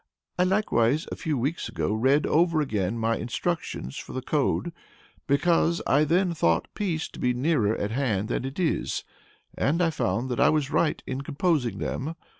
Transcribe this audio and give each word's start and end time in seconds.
I 0.39 0.45
likewise, 0.45 1.05
a 1.11 1.15
few 1.15 1.37
weeks 1.37 1.69
ago, 1.69 1.93
read 1.93 2.25
over 2.25 2.59
again 2.59 2.97
my 2.97 3.17
instructions 3.17 3.97
for 3.97 4.13
the 4.13 4.21
code, 4.23 4.73
because 5.27 5.79
I 5.85 6.05
then 6.05 6.33
thought 6.33 6.67
peace 6.73 7.07
to 7.09 7.19
be 7.19 7.35
nearer 7.35 7.75
at 7.75 7.91
hand 7.91 8.29
than 8.29 8.43
it 8.43 8.57
is, 8.59 9.03
and 9.55 9.79
I 9.79 9.91
found 9.91 10.29
that 10.29 10.39
I 10.39 10.49
was 10.49 10.71
right 10.71 11.03
in 11.05 11.21
composing 11.21 11.77
them. 11.77 12.15